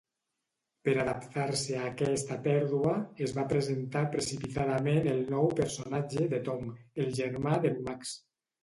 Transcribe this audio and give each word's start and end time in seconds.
Per 0.87 0.93
adaptar-se 1.01 1.75
a 1.79 1.83
aquesta 1.89 2.39
pèrdua, 2.49 2.95
es 3.27 3.35
va 3.41 3.45
presentar 3.53 4.03
precipitadament 4.17 5.15
el 5.15 5.23
nou 5.37 5.51
personatge 5.63 6.29
de 6.35 6.45
Tom, 6.51 6.75
el 7.07 7.17
germà 7.25 7.57
d'en 7.67 7.81
Max. 7.91 8.19